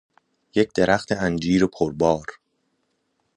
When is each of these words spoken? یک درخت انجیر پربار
یک 0.55 0.71
درخت 0.75 1.11
انجیر 1.11 1.67
پربار 1.67 2.25